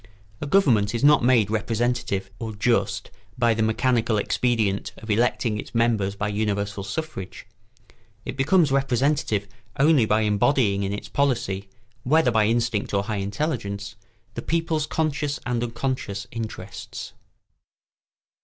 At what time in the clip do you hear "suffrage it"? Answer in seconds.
6.83-8.35